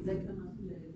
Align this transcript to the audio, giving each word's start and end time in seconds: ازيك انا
ازيك 0.00 0.26
انا 0.28 0.89